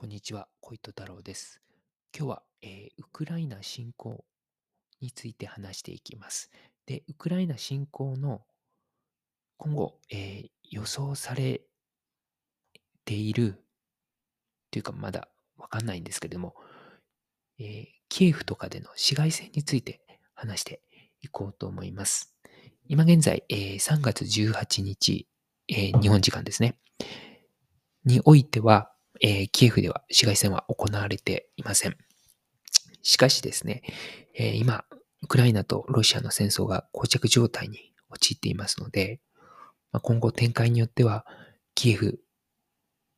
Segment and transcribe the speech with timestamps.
[0.00, 1.60] こんにちは、小糸太郎です。
[2.16, 4.24] 今日は、えーウクライナ侵攻
[5.02, 6.50] について話していきます。
[6.86, 8.40] で、ウクライナ侵攻の
[9.58, 11.60] 今後、えー予想され
[13.04, 13.62] ている
[14.70, 15.28] というかまだ
[15.58, 16.54] わかんないんですけれども、
[17.58, 20.00] えーキエフとかでの市街戦について
[20.32, 20.80] 話して
[21.20, 22.34] いこうと思います。
[22.88, 25.28] 今現在、えー3月18日、
[25.68, 26.78] え日本時間ですね。
[28.06, 31.96] においては、えーキエフでは市街戦は行われていません。
[33.02, 33.82] しかしですね、
[34.34, 34.84] えー今、
[35.22, 39.20] ウクライナとロシアの戦争が膠着状態に陥っていますので、
[39.92, 41.26] まあ、今後展開によっては、
[41.74, 42.20] キエフ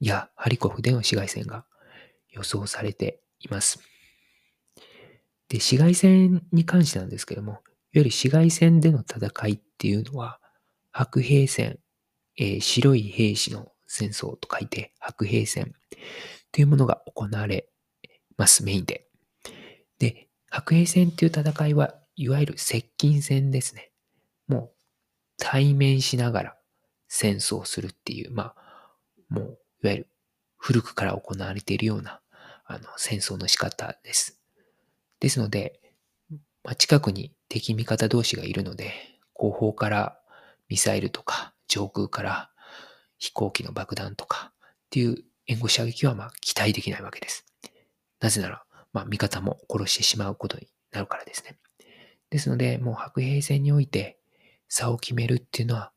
[0.00, 1.64] やハリコフでの市街戦が
[2.30, 3.80] 予想されています。
[5.48, 7.60] で、市街戦に関してなんですけども、いわ
[7.92, 10.40] ゆる市街戦での戦いっていうのは、
[10.90, 11.78] 白兵戦、
[12.38, 15.74] えー白い兵士の戦争と書いて白兵戦
[16.50, 17.68] というものが行われ
[18.38, 19.06] ます、メインで。
[19.98, 23.90] で、白兵戦っていう戦いは、いわゆる接近戦ですね。
[24.48, 24.72] もう
[25.36, 26.56] 対面しながら
[27.08, 28.94] 戦争するっていう、まあ、
[29.28, 30.08] もう、いわゆる
[30.56, 32.22] 古くから行われているような、
[32.64, 34.40] あの、戦争の仕方です。
[35.20, 35.80] ですので、
[36.64, 38.94] まあ、近くに敵味方同士がいるので、
[39.34, 40.18] 後方から
[40.70, 42.51] ミサイルとか、上空から
[43.22, 47.46] 飛行機の爆弾とかっていう援護射撃はまあ期待できないわけです。
[48.18, 51.56] なぜなら、まあ味方も殺してしまうことになるからですね。
[52.30, 54.18] ですので、もう白兵戦において
[54.66, 55.92] 差を決めるっていうのは、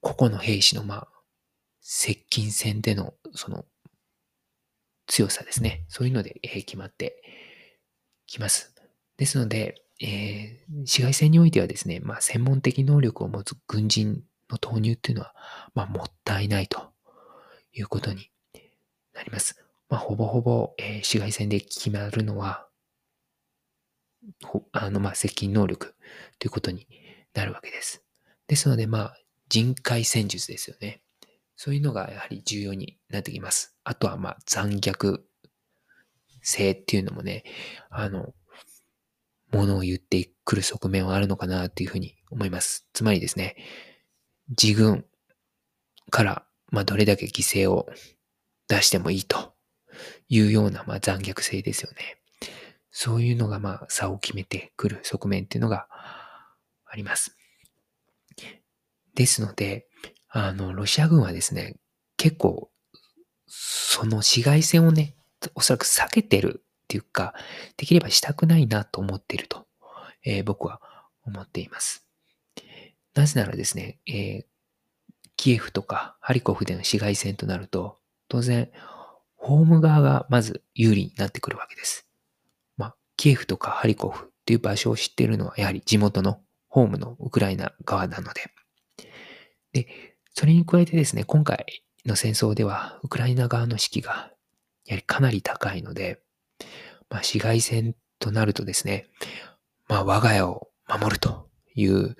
[0.00, 1.08] 個々の兵士のまあ、
[1.82, 3.66] 接近戦でのその
[5.06, 5.84] 強さですね。
[5.88, 7.22] そういうので、え決まって
[8.26, 8.74] きます。
[9.18, 14.22] ですので、えー市街戦においてはですね、まあ、専門的能力を持つ軍人
[14.54, 15.34] の投入っていうのは、
[15.74, 16.92] まあ、もったいないと
[17.72, 18.30] いうことに
[19.12, 19.60] なります。
[19.88, 22.66] まあ、ほぼほぼ、えー市街戦で決まるのは、
[24.72, 25.94] あの、まあ、接近能力
[26.38, 26.86] ということに
[27.34, 28.02] なるわけです。
[28.46, 29.16] ですので、まあ、
[29.48, 31.02] 人海戦術ですよね。
[31.56, 33.76] そういうのがやはり重要になってきます。
[33.84, 35.20] あとは、まあ、残虐
[36.42, 37.44] 性っていうのもね、
[37.90, 38.34] あの、
[39.52, 42.88] ものを言ってくる側面はあるのかなっていうふうに思います。
[42.92, 43.56] つまりですね、
[44.48, 45.04] 自軍
[46.10, 47.88] から、まあ、どれだけ犠牲を
[48.68, 49.54] 出してもいいと
[50.28, 52.18] いうような、まあ、残虐性ですよね。
[52.90, 57.36] そういうのが、まあ、差を決めてくる側面っていうのがあります。
[59.14, 59.86] ですので、
[60.28, 61.76] あの、ロシア軍はですね、
[62.16, 62.70] 結構、
[63.46, 65.16] その市街戦をね、
[65.54, 67.34] おそらく避けてるっていうか、
[67.76, 69.66] できればしたくないなと思っていると、
[70.24, 70.80] えー僕は
[71.26, 72.06] 思っています。
[73.14, 74.44] なぜならですね、えー
[75.36, 77.98] キエフとかハリコフでの市街戦となると、
[78.28, 78.70] 当然、
[79.36, 82.06] ホーム側がまず有利になってくるわけです。
[82.76, 88.50] まあ、キエフとかハリコフっていう場所を知っているのは、やはり地元のホームのウクライナ側なので。
[89.72, 89.88] で、
[90.32, 94.30] それに加えてですね、今回の戦争では、ウクライナ側の士気が、
[94.86, 96.20] やはりかなり高いので、
[97.10, 99.06] まあ、市街戦となるとですね、
[99.88, 102.16] まあ、我が家を守るという、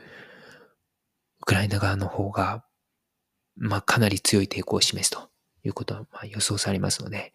[1.45, 2.65] ウクライナ側の方が、
[3.55, 5.29] まあ、かなり強い抵抗を示すと
[5.63, 7.35] いうことは、まあ、予想されますので、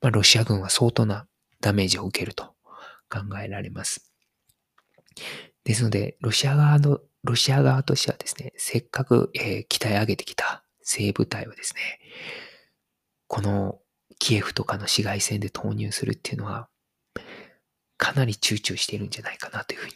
[0.00, 1.26] まあ、ロシア軍は相当な
[1.60, 2.54] ダメージを受けると
[3.10, 4.10] 考えられます。
[5.64, 11.80] ですので、ロシア側の、ロシア側としてはですね、せっかく、えー鍛え上げてきた精部隊をですね、
[13.26, 13.78] この
[14.18, 16.70] キエフとかの市街戦で投入するっていうのは、
[17.98, 19.92] かなり躊躇しているんじゃないかなというふうに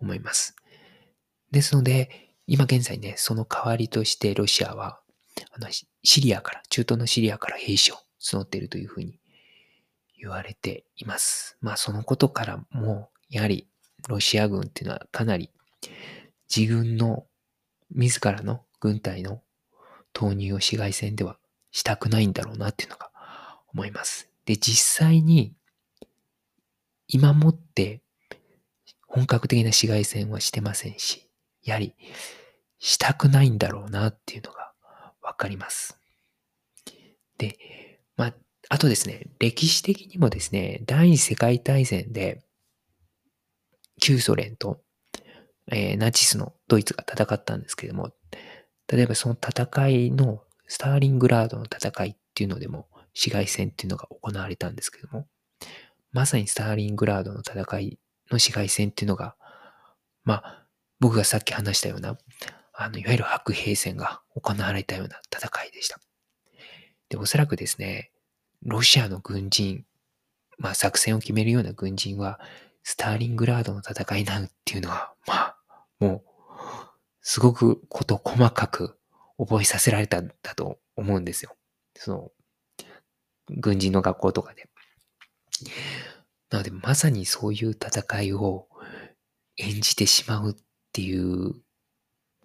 [0.00, 0.54] 思います。
[1.50, 5.00] ですので、今現在ね、その代わりとしてロシアは、
[5.52, 5.68] あの、
[6.02, 9.20] シリアから、中東のシリアから兵士を募っているというふうに
[10.18, 11.58] 言われています。
[11.60, 13.68] まあ、そのことからも、やはり、
[14.08, 15.50] ロシア軍っていうのはかなり
[16.54, 17.26] 自軍の、
[17.90, 19.42] 自らの軍隊の
[20.12, 21.38] 投入を市街戦では
[21.70, 23.10] したくないんだろうなっていうのが
[23.72, 24.30] 思います。
[24.46, 25.54] で、実際に、
[27.06, 28.02] 今もって
[29.06, 31.27] 本格的な市街戦はしてませんし、
[31.68, 31.94] やはり
[32.78, 34.72] したくないんだろうなっていうのが
[35.22, 35.98] わかります。
[37.36, 37.56] で、
[38.16, 38.34] まあ、
[38.68, 42.42] あとですね、歴史的にもですね、第二次世界大戦で
[44.00, 44.80] 旧ソ連と、
[45.70, 48.12] えーナチスのドイツが戦ったんですけれども、
[48.90, 55.26] 例えばその戦いのスターリングラードの戦いっていうのでも市街戦っていうのが行われたんですけども、
[56.12, 57.98] まさにスターリングラードの戦い
[58.30, 59.36] の市街戦っていうのが、
[60.24, 60.66] まあ、
[61.00, 62.18] 僕がさっき話したような、
[62.72, 65.98] あの、いわゆる白兵戦が行われたような戦いでした。
[67.08, 68.10] で、おそらくですね、
[68.62, 69.84] ロシアの軍人、
[70.58, 72.40] まあ作戦を決めるような軍人は、
[72.82, 75.56] スターリングラードの戦いなっていうのは、まあ、
[76.00, 76.22] もう、
[77.20, 78.98] すごくこと細かく
[79.36, 81.54] 覚えさせられたんだと思うんですよ。
[81.94, 82.30] その、
[83.50, 84.68] 軍人の学校とかで。
[86.50, 88.68] なので、まさにそういう戦いを
[89.58, 90.56] 演じてしまうっ
[90.98, 91.54] ていう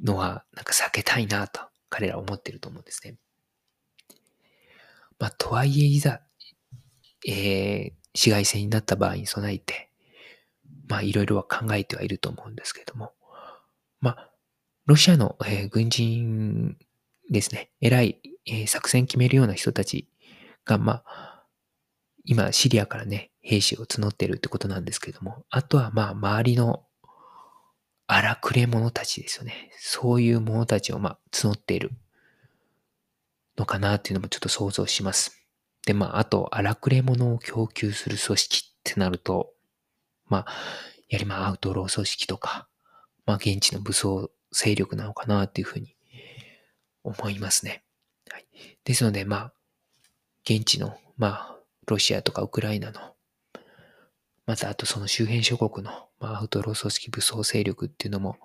[0.03, 1.59] のは、なんか避けたいなと、
[1.89, 3.15] 彼らは思ってると思うんですね。
[5.17, 6.21] まあ、とはいえ、いざ、
[7.27, 9.89] えー、市街戦になった場合に備えて、
[10.87, 13.13] まあ、いろいろは考えてはいると思うんですけれども、
[14.01, 14.31] まあ、
[14.85, 16.77] ロシアの、えー、軍人
[17.31, 20.07] ですね、偉い、えー、作戦決めるような人たち
[20.63, 21.43] が、まあ、
[22.23, 26.85] 今、シリアからね、兵士を募ってるってことなんですけども、あとは、まあ、周りの
[28.07, 29.71] 荒くれ者たちですよね。
[29.79, 31.91] そういう者たちを、まあ、募っている
[33.57, 35.43] のかなっていうのもちょっと想像します。
[35.85, 39.53] で、まあ、あと、荒くれ者を供給する組織ってなると、
[40.27, 40.53] まあ、
[41.09, 42.67] やりまあ、アウトロー組織とか、
[43.25, 45.95] まあ、現地の武装勢力なのかなっていうふうに
[47.03, 47.83] 思いますね。
[48.29, 48.47] はい。
[48.83, 49.53] ですので、まあ、
[50.43, 53.12] 現地の、まあ、ロシアとかウクライナの、
[54.45, 58.37] まずあとその周辺諸国の、まあ、アウトロー組織武装勢力っていうのも、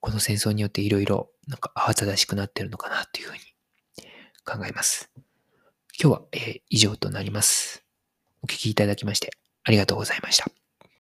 [0.00, 3.40] この戦争によっていろいろなんか慌ただしくなってるのかなっていうふうに
[4.44, 5.10] 考えます。
[6.00, 7.84] 今日は、えー、以上となります。
[8.42, 9.30] お聞きいただきまして
[9.62, 10.63] ありがとうございました。